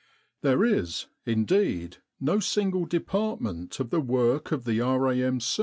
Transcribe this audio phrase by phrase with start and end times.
[0.41, 5.39] There is, indeed, no single department of the work of the R.A.M.